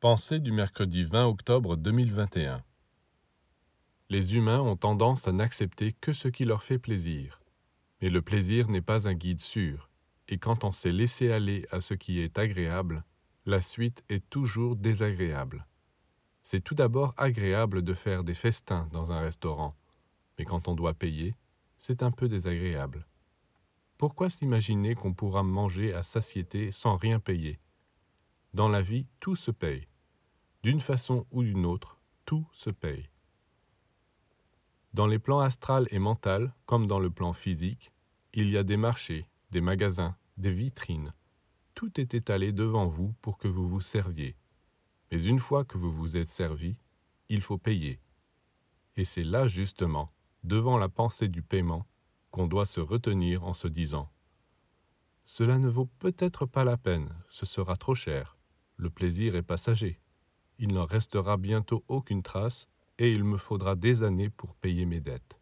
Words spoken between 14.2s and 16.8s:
toujours désagréable. C'est tout